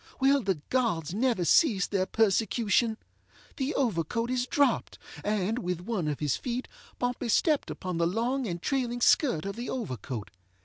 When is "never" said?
1.13-1.45